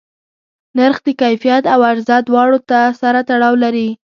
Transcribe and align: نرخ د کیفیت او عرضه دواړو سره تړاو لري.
نرخ 0.77 0.97
د 1.05 1.07
کیفیت 1.21 1.63
او 1.73 1.79
عرضه 1.89 2.15
دواړو 2.27 2.57
سره 3.01 3.19
تړاو 3.29 3.53
لري. 3.63 3.89